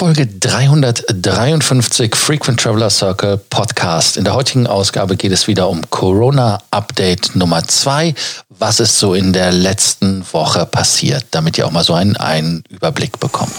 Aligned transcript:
Folge 0.00 0.26
353 0.26 2.16
Frequent 2.16 2.58
Traveler 2.58 2.88
Circle 2.88 3.38
Podcast. 3.50 4.16
In 4.16 4.24
der 4.24 4.32
heutigen 4.32 4.66
Ausgabe 4.66 5.14
geht 5.14 5.30
es 5.30 5.46
wieder 5.46 5.68
um 5.68 5.82
Corona 5.90 6.58
Update 6.70 7.36
Nummer 7.36 7.62
2. 7.62 8.14
Was 8.48 8.80
ist 8.80 8.98
so 8.98 9.12
in 9.12 9.34
der 9.34 9.52
letzten 9.52 10.24
Woche 10.32 10.64
passiert, 10.64 11.26
damit 11.32 11.58
ihr 11.58 11.66
auch 11.66 11.70
mal 11.70 11.84
so 11.84 11.92
einen, 11.92 12.16
einen 12.16 12.64
Überblick 12.70 13.20
bekommt. 13.20 13.52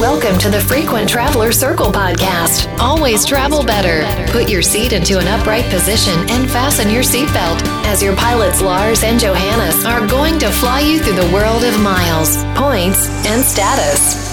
Welcome 0.00 0.38
to 0.38 0.48
the 0.50 0.60
Frequent 0.60 1.10
Traveler 1.10 1.52
Circle 1.52 1.92
podcast. 1.92 2.70
Always 2.78 3.26
travel 3.26 3.62
better. 3.62 4.06
Put 4.32 4.48
your 4.48 4.62
seat 4.62 4.94
into 4.94 5.18
an 5.18 5.28
upright 5.28 5.68
position 5.68 6.14
and 6.30 6.48
fasten 6.48 6.88
your 6.88 7.04
seatbelt 7.04 7.62
as 7.92 8.02
your 8.02 8.16
pilots 8.16 8.62
Lars 8.62 9.04
and 9.04 9.20
Johannes 9.20 9.84
are 9.84 10.06
going 10.06 10.38
to 10.38 10.48
fly 10.48 10.80
you 10.80 11.00
through 11.00 11.20
the 11.20 11.30
world 11.34 11.64
of 11.64 11.78
miles, 11.82 12.42
points 12.54 13.10
and 13.26 13.44
status. 13.44 14.25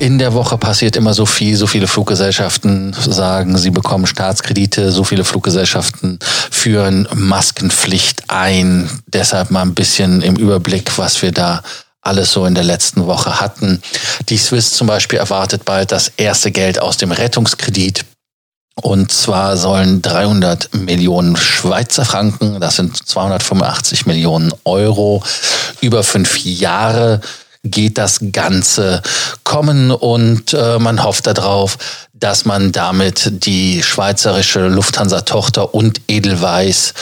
In 0.00 0.18
der 0.18 0.32
Woche 0.32 0.56
passiert 0.56 0.96
immer 0.96 1.12
so 1.12 1.26
viel, 1.26 1.56
so 1.56 1.66
viele 1.66 1.86
Fluggesellschaften 1.86 2.96
sagen, 2.98 3.58
sie 3.58 3.68
bekommen 3.68 4.06
Staatskredite, 4.06 4.92
so 4.92 5.04
viele 5.04 5.24
Fluggesellschaften 5.24 6.18
führen 6.50 7.06
Maskenpflicht 7.12 8.24
ein. 8.28 8.88
Deshalb 9.08 9.50
mal 9.50 9.60
ein 9.60 9.74
bisschen 9.74 10.22
im 10.22 10.36
Überblick, 10.36 10.96
was 10.96 11.20
wir 11.20 11.32
da 11.32 11.62
alles 12.00 12.32
so 12.32 12.46
in 12.46 12.54
der 12.54 12.64
letzten 12.64 13.06
Woche 13.06 13.42
hatten. 13.42 13.82
Die 14.30 14.38
Swiss 14.38 14.72
zum 14.72 14.86
Beispiel 14.86 15.18
erwartet 15.18 15.66
bald 15.66 15.92
das 15.92 16.10
erste 16.16 16.50
Geld 16.50 16.80
aus 16.80 16.96
dem 16.96 17.12
Rettungskredit. 17.12 18.06
Und 18.80 19.12
zwar 19.12 19.58
sollen 19.58 20.00
300 20.00 20.72
Millionen 20.76 21.36
Schweizer 21.36 22.06
Franken, 22.06 22.58
das 22.58 22.76
sind 22.76 22.96
285 23.06 24.06
Millionen 24.06 24.50
Euro, 24.64 25.22
über 25.82 26.02
fünf 26.02 26.38
Jahre 26.38 27.20
geht 27.62 27.98
das 27.98 28.20
Ganze 28.32 29.02
kommen 29.44 29.90
und 29.90 30.54
äh, 30.54 30.78
man 30.78 31.02
hofft 31.02 31.26
darauf, 31.26 31.76
dass 32.14 32.44
man 32.44 32.72
damit 32.72 33.44
die 33.44 33.82
schweizerische 33.82 34.68
Lufthansa-Tochter 34.68 35.74
und 35.74 36.00
Edelweiss 36.08 36.94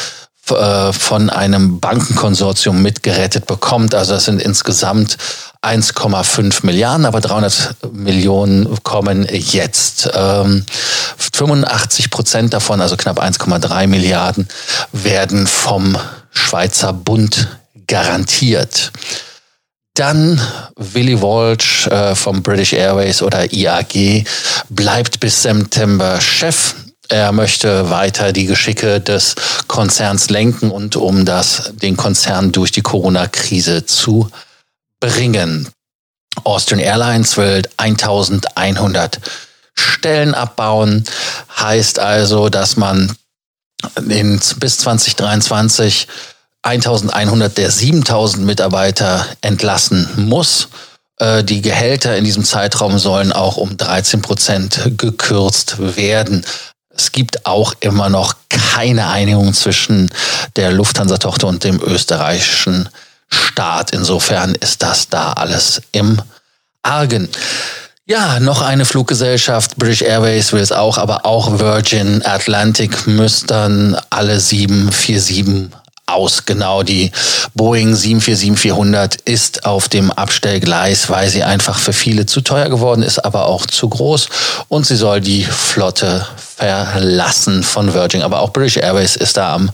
äh, 0.50 0.92
von 0.92 1.30
einem 1.30 1.80
Bankenkonsortium 1.80 2.82
mitgerettet 2.82 3.46
bekommt. 3.46 3.94
Also 3.94 4.14
das 4.14 4.24
sind 4.24 4.40
insgesamt 4.40 5.16
1,5 5.62 6.64
Milliarden, 6.64 7.04
aber 7.04 7.20
300 7.20 7.76
Millionen 7.92 8.82
kommen 8.82 9.26
jetzt. 9.30 10.08
Ähm, 10.14 10.64
85 11.16 12.10
Prozent 12.10 12.54
davon, 12.54 12.80
also 12.80 12.96
knapp 12.96 13.20
1,3 13.20 13.86
Milliarden, 13.86 14.48
werden 14.92 15.46
vom 15.46 15.96
Schweizer 16.32 16.92
Bund 16.92 17.48
garantiert. 17.86 18.92
Dann 19.98 20.40
Willy 20.76 21.20
Walsh 21.20 21.88
äh, 21.88 22.14
vom 22.14 22.40
British 22.40 22.72
Airways 22.72 23.20
oder 23.20 23.52
IAG 23.52 24.24
bleibt 24.68 25.18
bis 25.18 25.42
September 25.42 26.20
Chef. 26.20 26.76
Er 27.08 27.32
möchte 27.32 27.90
weiter 27.90 28.32
die 28.32 28.46
Geschicke 28.46 29.00
des 29.00 29.34
Konzerns 29.66 30.30
lenken 30.30 30.70
und 30.70 30.94
um 30.94 31.24
das, 31.24 31.72
den 31.74 31.96
Konzern 31.96 32.52
durch 32.52 32.70
die 32.70 32.82
Corona-Krise 32.82 33.86
zu 33.86 34.30
bringen. 35.00 35.68
Austrian 36.44 36.78
Airlines 36.78 37.36
will 37.36 37.62
1100 37.76 39.18
Stellen 39.74 40.34
abbauen. 40.34 41.02
Heißt 41.58 41.98
also, 41.98 42.50
dass 42.50 42.76
man 42.76 43.16
in, 44.08 44.40
bis 44.58 44.78
2023 44.78 46.06
1100 46.68 47.56
der 47.56 47.70
7000 47.70 48.44
Mitarbeiter 48.44 49.26
entlassen 49.40 50.06
muss. 50.16 50.68
Äh, 51.16 51.42
die 51.42 51.62
Gehälter 51.62 52.16
in 52.16 52.24
diesem 52.24 52.44
Zeitraum 52.44 52.98
sollen 52.98 53.32
auch 53.32 53.56
um 53.56 53.78
13 53.78 54.20
Prozent 54.20 54.92
gekürzt 54.98 55.96
werden. 55.96 56.44
Es 56.90 57.12
gibt 57.12 57.46
auch 57.46 57.74
immer 57.80 58.10
noch 58.10 58.34
keine 58.50 59.08
Einigung 59.08 59.54
zwischen 59.54 60.10
der 60.56 60.70
Lufthansa-Tochter 60.72 61.46
und 61.46 61.64
dem 61.64 61.80
österreichischen 61.80 62.90
Staat. 63.30 63.92
Insofern 63.92 64.54
ist 64.54 64.82
das 64.82 65.08
da 65.08 65.32
alles 65.32 65.80
im 65.92 66.20
Argen. 66.82 67.28
Ja, 68.04 68.40
noch 68.40 68.62
eine 68.62 68.84
Fluggesellschaft, 68.84 69.76
British 69.76 70.02
Airways 70.02 70.52
will 70.52 70.62
es 70.62 70.72
auch, 70.72 70.98
aber 70.98 71.24
auch 71.24 71.58
Virgin 71.58 72.24
Atlantic 72.24 73.06
müssten 73.06 73.96
alle 74.10 74.40
747 74.40 75.70
aus. 76.08 76.44
Genau, 76.46 76.82
die 76.82 77.12
Boeing 77.54 77.94
747-400 77.94 79.18
ist 79.24 79.66
auf 79.66 79.88
dem 79.88 80.10
Abstellgleis, 80.10 81.10
weil 81.10 81.28
sie 81.28 81.44
einfach 81.44 81.78
für 81.78 81.92
viele 81.92 82.26
zu 82.26 82.40
teuer 82.40 82.68
geworden 82.68 83.02
ist, 83.02 83.18
aber 83.18 83.46
auch 83.46 83.66
zu 83.66 83.88
groß. 83.88 84.28
Und 84.68 84.86
sie 84.86 84.96
soll 84.96 85.20
die 85.20 85.44
Flotte 85.44 86.26
verlassen 86.56 87.62
von 87.62 87.94
Virgin. 87.94 88.22
Aber 88.22 88.40
auch 88.40 88.52
British 88.52 88.78
Airways 88.78 89.16
ist 89.16 89.36
da 89.36 89.54
am 89.54 89.70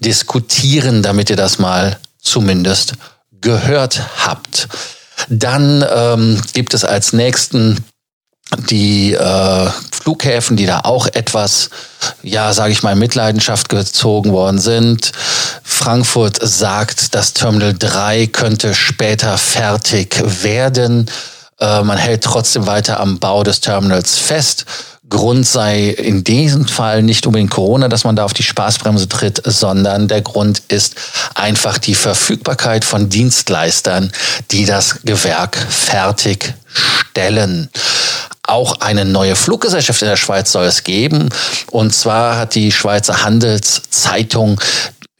Diskutieren, 0.00 1.02
damit 1.02 1.30
ihr 1.30 1.36
das 1.36 1.58
mal 1.58 1.98
zumindest 2.20 2.94
gehört 3.40 4.00
habt. 4.24 4.68
Dann 5.28 5.84
ähm, 5.88 6.40
gibt 6.52 6.74
es 6.74 6.84
als 6.84 7.12
nächsten 7.12 7.84
die 8.70 9.12
äh, 9.12 9.70
Flughäfen, 9.92 10.56
die 10.56 10.66
da 10.66 10.80
auch 10.80 11.06
etwas, 11.06 11.70
ja, 12.22 12.52
sage 12.52 12.72
ich 12.72 12.82
mal, 12.82 12.92
in 12.92 12.98
Mitleidenschaft 12.98 13.68
gezogen 13.68 14.32
worden 14.32 14.58
sind. 14.58 15.12
Frankfurt 15.62 16.38
sagt, 16.40 17.14
das 17.14 17.32
Terminal 17.32 17.74
3 17.78 18.28
könnte 18.28 18.74
später 18.74 19.38
fertig 19.38 20.22
werden. 20.42 21.10
Äh, 21.60 21.82
man 21.82 21.98
hält 21.98 22.24
trotzdem 22.24 22.66
weiter 22.66 23.00
am 23.00 23.18
Bau 23.18 23.42
des 23.42 23.60
Terminals 23.60 24.18
fest. 24.18 24.64
Grund 25.08 25.46
sei 25.46 25.90
in 25.90 26.24
diesem 26.24 26.66
Fall 26.66 27.02
nicht 27.02 27.26
unbedingt 27.26 27.50
Corona, 27.50 27.88
dass 27.88 28.04
man 28.04 28.16
da 28.16 28.24
auf 28.24 28.32
die 28.32 28.42
Spaßbremse 28.42 29.08
tritt, 29.08 29.42
sondern 29.44 30.08
der 30.08 30.22
Grund 30.22 30.62
ist 30.68 30.94
einfach 31.34 31.78
die 31.78 31.94
Verfügbarkeit 31.94 32.84
von 32.84 33.10
Dienstleistern, 33.10 34.10
die 34.50 34.64
das 34.64 35.02
Gewerk 35.02 35.56
fertigstellen. 35.56 37.68
Auch 38.46 38.80
eine 38.80 39.04
neue 39.04 39.36
Fluggesellschaft 39.36 40.02
in 40.02 40.08
der 40.08 40.16
Schweiz 40.16 40.52
soll 40.52 40.66
es 40.66 40.84
geben. 40.84 41.30
Und 41.70 41.94
zwar 41.94 42.36
hat 42.36 42.54
die 42.54 42.72
Schweizer 42.72 43.24
Handelszeitung 43.24 44.60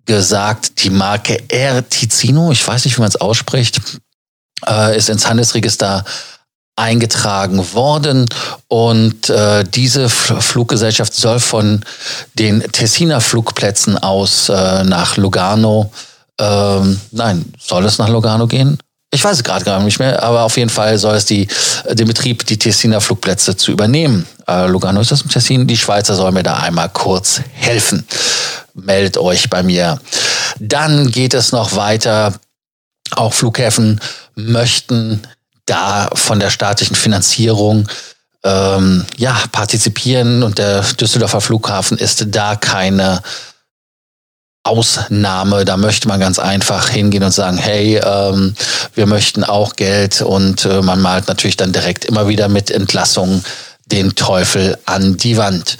gesagt, 0.07 0.85
die 0.85 0.91
Marke 0.91 1.43
Air 1.49 1.89
Ticino, 1.89 2.53
ich 2.53 2.67
weiß 2.67 2.85
nicht, 2.85 2.97
wie 2.97 3.01
man 3.01 3.09
es 3.09 3.17
ausspricht, 3.17 3.81
äh, 4.67 4.97
ist 4.97 5.09
ins 5.09 5.27
Handelsregister 5.27 6.05
eingetragen 6.77 7.73
worden 7.73 8.27
und 8.67 9.31
äh, 9.31 9.63
diese 9.65 10.09
Fluggesellschaft 10.09 11.15
soll 11.15 11.39
von 11.39 11.85
den 12.35 12.61
Tessiner 12.73 13.21
Flugplätzen 13.21 13.97
aus 13.97 14.49
äh, 14.49 14.83
nach 14.83 15.17
Lugano, 15.17 15.93
ähm, 16.41 17.01
nein, 17.13 17.53
soll 17.61 17.85
es 17.85 17.99
nach 17.99 18.09
Lugano 18.09 18.49
gehen? 18.49 18.79
Ich 19.15 19.23
weiß 19.23 19.37
es 19.37 19.45
gerade 19.45 19.65
gar 19.65 19.81
nicht 19.81 20.01
mehr, 20.01 20.21
aber 20.25 20.43
auf 20.43 20.57
jeden 20.57 20.71
Fall 20.71 20.99
soll 20.99 21.15
es 21.15 21.25
die, 21.25 21.47
den 21.89 22.09
Betrieb, 22.09 22.45
die 22.47 22.59
Tessiner 22.59 23.01
Flugplätze 23.01 23.57
zu 23.57 23.71
übernehmen. 23.71 24.27
Äh, 24.49 24.67
Lugano 24.67 25.01
ist 25.01 25.13
das 25.13 25.23
im 25.23 25.29
Tessin. 25.29 25.69
Die 25.69 25.77
Schweizer 25.77 26.17
sollen 26.17 26.35
mir 26.35 26.43
da 26.43 26.57
einmal 26.57 26.89
kurz 26.89 27.41
helfen. 27.53 28.05
Meldet 28.75 29.17
euch 29.17 29.49
bei 29.49 29.63
mir. 29.63 30.01
Dann 30.59 31.13
geht 31.13 31.33
es 31.33 31.53
noch 31.53 31.77
weiter. 31.77 32.35
Auch 33.13 33.33
Flughäfen 33.33 34.01
möchten 34.35 35.23
da 35.65 36.11
von 36.15 36.41
der 36.41 36.51
staatlichen 36.51 36.97
Finanzierung 36.97 37.89
ähm, 38.43 39.05
ja, 39.17 39.37
partizipieren 39.53 40.43
und 40.43 40.59
der 40.59 40.81
Düsseldorfer 40.83 41.41
Flughafen 41.41 41.99
ist 41.99 42.27
da 42.35 42.57
keine 42.57 43.23
Ausnahme. 44.65 45.65
Da 45.65 45.77
möchte 45.77 46.09
man 46.09 46.19
ganz 46.19 46.39
einfach 46.39 46.89
hingehen 46.89 47.23
und 47.23 47.33
sagen, 47.33 47.59
hey, 47.59 48.01
ähm, 48.05 48.55
wir 48.95 49.07
möchten 49.07 49.45
auch 49.45 49.77
Geld 49.77 50.23
und 50.23 50.65
äh, 50.65 50.83
man 50.83 51.01
malt 51.01 51.29
natürlich 51.29 51.57
dann 51.57 51.73
direkt 51.73 52.07
immer 52.07 52.29
wieder 52.29 52.49
mit 52.49 52.71
Entlassungen 52.71 53.45
den 53.87 54.15
Teufel 54.15 54.79
an 54.87 55.17
die 55.19 55.37
Wand. 55.37 55.77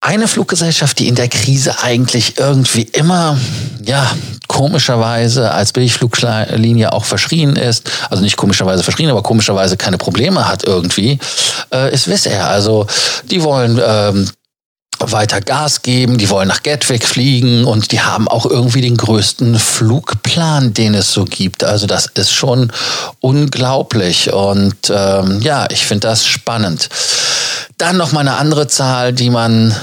Eine 0.00 0.28
Fluggesellschaft, 0.28 1.00
die 1.00 1.08
in 1.08 1.16
der 1.16 1.28
Krise 1.28 1.82
eigentlich 1.82 2.38
irgendwie 2.38 2.82
immer, 2.82 3.36
ja, 3.84 4.14
komischerweise 4.46 5.50
als 5.50 5.72
Billigfluglinie 5.72 6.92
auch 6.92 7.04
verschrien 7.04 7.56
ist, 7.56 7.90
also 8.08 8.22
nicht 8.22 8.36
komischerweise 8.36 8.84
verschrien, 8.84 9.10
aber 9.10 9.24
komischerweise 9.24 9.76
keine 9.76 9.98
Probleme 9.98 10.46
hat 10.46 10.62
irgendwie, 10.62 11.18
äh, 11.72 11.92
ist 11.92 12.08
Wizz 12.08 12.26
Air. 12.26 12.46
Also 12.46 12.86
die 13.24 13.42
wollen 13.42 13.80
ähm, 13.84 14.30
weiter 15.00 15.40
Gas 15.40 15.82
geben, 15.82 16.18
die 16.18 16.30
wollen 16.30 16.48
nach 16.48 16.62
Gatwick 16.62 17.04
fliegen 17.04 17.64
und 17.64 17.92
die 17.92 18.00
haben 18.00 18.28
auch 18.28 18.46
irgendwie 18.46 18.80
den 18.80 18.96
größten 18.96 19.58
Flugplan, 19.58 20.74
den 20.74 20.94
es 20.94 21.12
so 21.12 21.24
gibt. 21.24 21.64
Also 21.64 21.86
das 21.86 22.06
ist 22.06 22.32
schon 22.32 22.72
unglaublich 23.20 24.32
und 24.32 24.76
ähm, 24.90 25.40
ja, 25.40 25.66
ich 25.70 25.86
finde 25.86 26.08
das 26.08 26.26
spannend. 26.26 26.88
Dann 27.76 27.96
noch 27.96 28.12
mal 28.12 28.20
eine 28.20 28.36
andere 28.36 28.66
Zahl, 28.66 29.12
die 29.12 29.30
man 29.30 29.74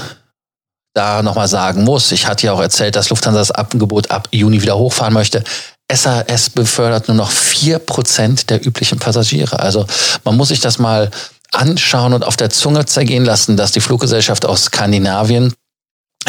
da 0.94 1.22
nochmal 1.22 1.48
sagen 1.48 1.84
muss. 1.84 2.12
Ich 2.12 2.26
hatte 2.26 2.46
ja 2.46 2.52
auch 2.52 2.60
erzählt, 2.60 2.96
dass 2.96 3.10
Lufthansa 3.10 3.40
das 3.40 3.50
Angebot 3.50 4.10
ab 4.10 4.28
Juni 4.32 4.62
wieder 4.62 4.78
hochfahren 4.78 5.14
möchte. 5.14 5.44
SAS 5.92 6.50
befördert 6.50 7.06
nur 7.06 7.16
noch 7.16 7.30
vier 7.30 7.78
Prozent 7.78 8.50
der 8.50 8.66
üblichen 8.66 8.98
Passagiere. 8.98 9.60
Also 9.60 9.86
man 10.24 10.36
muss 10.36 10.48
sich 10.48 10.60
das 10.60 10.78
mal 10.78 11.10
anschauen 11.52 12.12
und 12.12 12.24
auf 12.24 12.36
der 12.36 12.50
Zunge 12.50 12.86
zergehen 12.86 13.24
lassen, 13.24 13.56
dass 13.56 13.72
die 13.72 13.80
Fluggesellschaft 13.80 14.44
aus 14.44 14.64
Skandinavien 14.64 15.52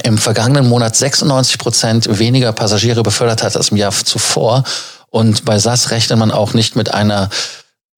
im 0.03 0.17
vergangenen 0.17 0.67
Monat 0.67 0.95
96 0.95 1.57
Prozent 1.57 2.19
weniger 2.19 2.53
Passagiere 2.53 3.03
befördert 3.03 3.43
hat 3.43 3.55
als 3.55 3.69
im 3.69 3.77
Jahr 3.77 3.91
zuvor. 3.91 4.63
Und 5.09 5.45
bei 5.45 5.57
SAS 5.57 5.91
rechnet 5.91 6.19
man 6.19 6.31
auch 6.31 6.53
nicht 6.53 6.75
mit 6.75 6.93
einer 6.93 7.29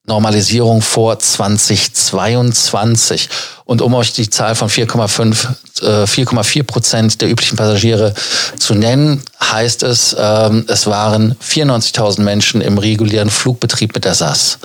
Normalisierung 0.09 0.81
vor 0.81 1.17
2022. 1.19 3.29
Und 3.65 3.81
um 3.81 3.93
euch 3.93 4.13
die 4.13 4.29
Zahl 4.29 4.55
von 4.55 4.69
4,5, 4.69 5.47
äh, 5.81 6.07
4,4 6.07 6.63
Prozent 6.63 7.21
der 7.21 7.29
üblichen 7.29 7.57
Passagiere 7.57 8.13
zu 8.57 8.73
nennen, 8.73 9.21
heißt 9.41 9.83
es, 9.83 10.15
ähm, 10.17 10.65
es 10.67 10.87
waren 10.87 11.35
94.000 11.39 12.23
Menschen 12.23 12.61
im 12.61 12.77
regulären 12.77 13.29
Flugbetrieb 13.29 13.93
mit 13.93 14.05
der 14.05 14.15
SAS. 14.15 14.57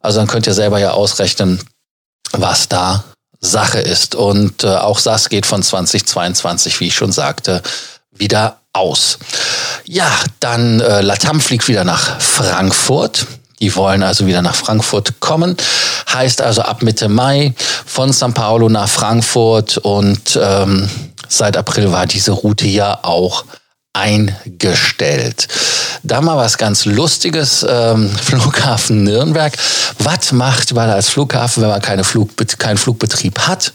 Also 0.00 0.18
dann 0.18 0.28
könnt 0.28 0.46
ihr 0.46 0.54
selber 0.54 0.78
ja 0.78 0.92
ausrechnen, 0.92 1.60
was 2.32 2.68
da 2.68 3.04
Sache 3.40 3.80
ist. 3.80 4.14
Und 4.14 4.64
äh, 4.64 4.68
auch 4.68 4.98
SAS 4.98 5.28
geht 5.28 5.46
von 5.46 5.62
2022, 5.62 6.80
wie 6.80 6.88
ich 6.88 6.94
schon 6.94 7.12
sagte, 7.12 7.62
wieder 8.12 8.58
aus. 8.72 9.18
Ja, 9.84 10.10
dann 10.40 10.80
äh, 10.80 11.02
Latam 11.02 11.40
fliegt 11.40 11.68
wieder 11.68 11.84
nach 11.84 12.20
Frankfurt. 12.20 13.26
Die 13.60 13.74
wollen 13.76 14.02
also 14.02 14.26
wieder 14.26 14.42
nach 14.42 14.54
Frankfurt 14.54 15.20
kommen. 15.20 15.56
Heißt 16.12 16.40
also 16.40 16.62
ab 16.62 16.82
Mitte 16.82 17.08
Mai 17.08 17.54
von 17.86 18.10
São 18.10 18.32
Paulo 18.32 18.68
nach 18.68 18.88
Frankfurt 18.88 19.78
und 19.78 20.38
ähm, 20.40 20.88
seit 21.28 21.56
April 21.56 21.92
war 21.92 22.06
diese 22.06 22.32
Route 22.32 22.66
ja 22.66 22.98
auch 23.02 23.44
eingestellt. 23.92 25.48
Da 26.02 26.20
mal 26.20 26.36
was 26.36 26.58
ganz 26.58 26.84
Lustiges, 26.84 27.64
ähm, 27.68 28.10
Flughafen 28.22 29.04
Nürnberg. 29.04 29.52
Was 29.98 30.32
macht 30.32 30.72
man 30.74 30.90
als 30.90 31.08
Flughafen, 31.08 31.62
wenn 31.62 31.70
man 31.70 31.82
keine 31.82 32.04
Flug, 32.04 32.30
keinen 32.58 32.78
Flugbetrieb 32.78 33.38
hat? 33.40 33.72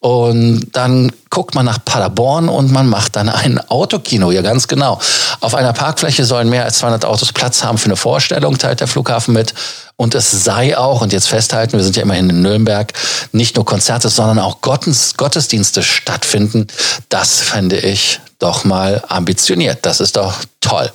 Und 0.00 0.70
dann 0.72 1.12
guckt 1.30 1.54
man 1.54 1.66
nach 1.66 1.84
Paderborn 1.84 2.48
und 2.48 2.72
man 2.72 2.88
macht 2.88 3.16
dann 3.16 3.28
ein 3.28 3.58
Autokino, 3.68 4.30
ja 4.30 4.42
ganz 4.42 4.66
genau. 4.66 4.98
Auf 5.40 5.54
einer 5.54 5.72
Parkfläche 5.72 6.24
sollen 6.24 6.48
mehr 6.48 6.64
als 6.64 6.78
200 6.78 7.04
Autos 7.04 7.32
Platz 7.32 7.62
haben 7.62 7.78
für 7.78 7.86
eine 7.86 7.96
Vorstellung, 7.96 8.56
teilt 8.56 8.80
der 8.80 8.88
Flughafen 8.88 9.34
mit. 9.34 9.54
Und 9.96 10.14
es 10.14 10.30
sei 10.30 10.76
auch, 10.76 11.02
und 11.02 11.12
jetzt 11.12 11.28
festhalten, 11.28 11.76
wir 11.76 11.84
sind 11.84 11.96
ja 11.96 12.02
immerhin 12.02 12.30
in 12.30 12.42
Nürnberg, 12.42 12.92
nicht 13.32 13.56
nur 13.56 13.64
Konzerte, 13.64 14.08
sondern 14.08 14.38
auch 14.38 14.62
Gottes, 14.62 15.16
Gottesdienste 15.16 15.82
stattfinden. 15.82 16.66
Das 17.08 17.40
fände 17.40 17.78
ich 17.78 18.20
doch 18.42 18.64
mal 18.64 19.02
ambitioniert. 19.08 19.78
Das 19.82 20.00
ist 20.00 20.16
doch 20.16 20.34
toll. 20.60 20.90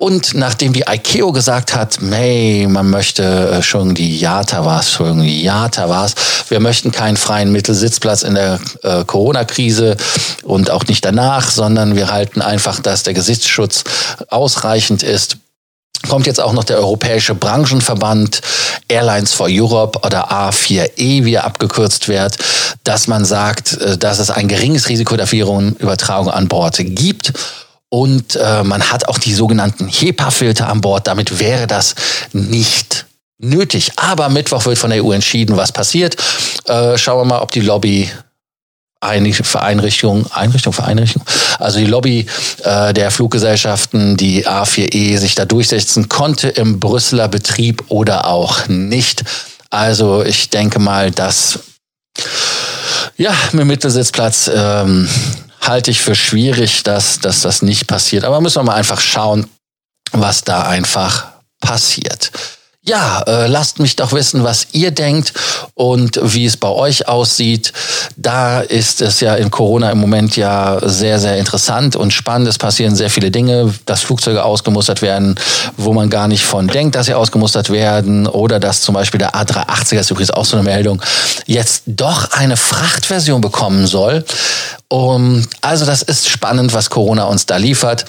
Und 0.00 0.32
nachdem 0.32 0.72
die 0.72 0.84
ICAO 0.88 1.30
gesagt 1.30 1.74
hat, 1.74 1.98
hey, 2.10 2.66
man 2.66 2.88
möchte 2.88 3.22
äh, 3.22 3.62
schon 3.62 3.94
die 3.94 4.18
JATA 4.18 4.64
war's, 4.64 4.86
Entschuldigung, 4.86 5.24
die 5.24 5.42
JATA 5.42 5.90
war's, 5.90 6.14
wir 6.48 6.58
möchten 6.58 6.90
keinen 6.90 7.18
freien 7.18 7.52
Mittelsitzplatz 7.52 8.22
in 8.22 8.34
der 8.34 8.60
äh, 8.82 9.04
Corona-Krise 9.04 9.98
und 10.42 10.70
auch 10.70 10.86
nicht 10.86 11.04
danach, 11.04 11.50
sondern 11.50 11.96
wir 11.96 12.10
halten 12.10 12.40
einfach, 12.40 12.80
dass 12.80 13.02
der 13.02 13.12
Gesichtsschutz 13.12 13.84
ausreichend 14.28 15.02
ist, 15.02 15.36
kommt 16.08 16.26
jetzt 16.26 16.40
auch 16.40 16.54
noch 16.54 16.64
der 16.64 16.78
Europäische 16.78 17.34
Branchenverband 17.34 18.40
Airlines 18.90 19.32
for 19.32 19.46
Europe 19.48 20.00
oder 20.04 20.30
A4E, 20.30 21.24
wie 21.24 21.34
er 21.34 21.44
abgekürzt 21.44 22.08
wird, 22.08 22.36
dass 22.84 23.06
man 23.06 23.24
sagt, 23.24 23.72
äh, 23.78 23.96
dass 23.96 24.18
es 24.18 24.30
ein 24.30 24.48
geringes 24.48 24.88
Risiko 24.88 25.16
der 25.16 25.30
Virenübertragung 25.30 26.30
an 26.30 26.48
Bord 26.48 26.76
gibt 26.78 27.32
und 27.90 28.36
äh, 28.36 28.62
man 28.62 28.90
hat 28.90 29.08
auch 29.08 29.18
die 29.18 29.34
sogenannten 29.34 29.88
HEPA-Filter 29.88 30.68
an 30.68 30.80
Bord. 30.80 31.08
Damit 31.08 31.40
wäre 31.40 31.66
das 31.66 31.96
nicht 32.32 33.06
nötig. 33.38 33.92
Aber 33.96 34.28
Mittwoch 34.28 34.64
wird 34.64 34.78
von 34.78 34.90
der 34.90 35.04
EU 35.04 35.10
entschieden, 35.12 35.56
was 35.56 35.72
passiert. 35.72 36.16
Äh, 36.66 36.96
schauen 36.96 37.20
wir 37.20 37.24
mal, 37.24 37.40
ob 37.40 37.50
die 37.50 37.60
Lobby 37.60 38.08
Einrichtung, 39.00 40.30
Einrichtung 40.32 40.72
für 40.72 40.84
Einrichtung, 40.84 41.22
also 41.58 41.78
die 41.78 41.86
Lobby 41.86 42.26
äh, 42.64 42.92
der 42.92 43.10
Fluggesellschaften, 43.10 44.16
die 44.16 44.46
A4E, 44.46 45.18
sich 45.18 45.34
da 45.34 45.46
durchsetzen 45.46 46.08
konnte 46.08 46.48
im 46.48 46.80
Brüsseler 46.80 47.28
Betrieb 47.28 47.84
oder 47.88 48.26
auch 48.26 48.68
nicht. 48.68 49.24
Also 49.70 50.22
ich 50.22 50.50
denke 50.50 50.78
mal, 50.78 51.10
dass 51.10 51.60
ja, 53.16 53.34
mit 53.52 53.66
Mittelsitzplatz 53.66 54.50
ähm, 54.54 55.08
halte 55.60 55.90
ich 55.90 56.00
für 56.00 56.14
schwierig, 56.14 56.82
dass, 56.82 57.18
dass 57.20 57.42
das 57.42 57.62
nicht 57.62 57.86
passiert. 57.86 58.24
Aber 58.24 58.40
müssen 58.40 58.60
wir 58.60 58.64
mal 58.64 58.74
einfach 58.74 59.00
schauen, 59.00 59.46
was 60.12 60.42
da 60.42 60.62
einfach 60.62 61.26
passiert. 61.60 62.32
Ja, 62.82 63.20
äh, 63.26 63.46
lasst 63.46 63.78
mich 63.78 63.96
doch 63.96 64.12
wissen, 64.12 64.42
was 64.42 64.68
ihr 64.72 64.90
denkt 64.90 65.34
und 65.74 66.18
wie 66.22 66.46
es 66.46 66.56
bei 66.56 66.68
euch 66.68 67.08
aussieht. 67.08 67.74
Da 68.16 68.60
ist 68.62 69.02
es 69.02 69.20
ja 69.20 69.34
in 69.34 69.50
Corona 69.50 69.90
im 69.90 69.98
Moment 69.98 70.34
ja 70.34 70.78
sehr, 70.82 71.18
sehr 71.18 71.36
interessant 71.36 71.94
und 71.94 72.10
spannend. 72.10 72.48
Es 72.48 72.56
passieren 72.56 72.96
sehr 72.96 73.10
viele 73.10 73.30
Dinge, 73.30 73.74
dass 73.84 74.00
Flugzeuge 74.00 74.42
ausgemustert 74.42 75.02
werden, 75.02 75.38
wo 75.76 75.92
man 75.92 76.08
gar 76.08 76.26
nicht 76.26 76.46
von 76.46 76.68
denkt, 76.68 76.94
dass 76.94 77.04
sie 77.04 77.12
ausgemustert 77.12 77.68
werden. 77.68 78.26
Oder 78.26 78.58
dass 78.58 78.80
zum 78.80 78.94
Beispiel 78.94 79.18
der 79.18 79.34
A380er 79.34 80.00
ist 80.00 80.10
übrigens 80.10 80.30
auch 80.30 80.46
so 80.46 80.56
eine 80.56 80.64
Meldung, 80.64 81.02
jetzt 81.44 81.82
doch 81.84 82.30
eine 82.30 82.56
Frachtversion 82.56 83.42
bekommen 83.42 83.86
soll. 83.86 84.24
Um, 84.88 85.46
also 85.60 85.84
das 85.84 86.00
ist 86.00 86.30
spannend, 86.30 86.72
was 86.72 86.88
Corona 86.88 87.24
uns 87.24 87.44
da 87.44 87.58
liefert. 87.58 88.06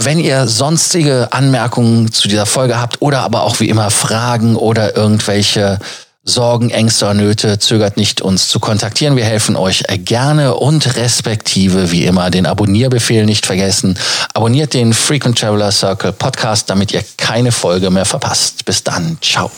Wenn 0.00 0.20
ihr 0.20 0.46
sonstige 0.46 1.32
Anmerkungen 1.32 2.12
zu 2.12 2.28
dieser 2.28 2.46
Folge 2.46 2.80
habt 2.80 3.02
oder 3.02 3.22
aber 3.22 3.42
auch 3.42 3.58
wie 3.58 3.68
immer 3.68 3.90
Fragen 3.90 4.54
oder 4.54 4.96
irgendwelche 4.96 5.80
Sorgen, 6.22 6.70
Ängste 6.70 7.06
oder 7.06 7.14
Nöte, 7.14 7.58
zögert 7.58 7.96
nicht, 7.96 8.20
uns 8.20 8.46
zu 8.46 8.60
kontaktieren. 8.60 9.16
Wir 9.16 9.24
helfen 9.24 9.56
euch 9.56 9.82
gerne 10.04 10.54
und 10.54 10.94
respektive 10.94 11.90
wie 11.90 12.04
immer 12.04 12.30
den 12.30 12.46
Abonnierbefehl 12.46 13.26
nicht 13.26 13.44
vergessen. 13.44 13.98
Abonniert 14.34 14.72
den 14.72 14.94
Frequent 14.94 15.36
Traveler 15.36 15.72
Circle 15.72 16.12
Podcast, 16.12 16.70
damit 16.70 16.92
ihr 16.92 17.02
keine 17.16 17.50
Folge 17.50 17.90
mehr 17.90 18.04
verpasst. 18.04 18.64
Bis 18.66 18.84
dann. 18.84 19.18
Ciao. 19.20 19.50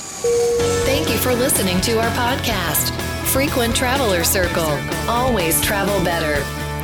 Thank 0.87 1.11
you 1.11 1.19
for 1.21 1.35
listening 1.35 1.79
to 1.83 1.99
our 1.99 2.11
podcast. 2.17 2.95
Frequent 3.27 3.77
Traveler 3.77 4.25
Circle. 4.25 4.79
Always 5.07 5.61
travel 5.61 6.01
better. 6.03 6.43